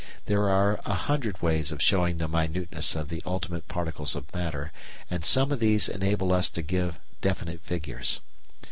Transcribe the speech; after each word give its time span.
There 0.25 0.49
are 0.49 0.79
a 0.83 0.95
hundred 0.95 1.43
ways 1.43 1.71
of 1.71 1.79
showing 1.79 2.17
the 2.17 2.27
minuteness 2.27 2.95
of 2.95 3.09
the 3.09 3.21
ultimate 3.23 3.67
particles 3.67 4.15
of 4.15 4.33
matter, 4.33 4.71
and 5.11 5.23
some 5.23 5.51
of 5.51 5.59
these 5.59 5.87
enable 5.87 6.33
us 6.33 6.49
to 6.49 6.63
give 6.63 6.97
definite 7.21 7.61
figures. 7.61 8.19